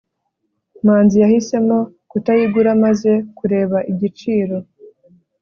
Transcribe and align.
manzi 0.85 1.15
yahisemo 1.23 1.77
kutayigura 2.11 2.69
amaze 2.77 3.11
kureba 3.37 3.77
igiciro 3.91 4.57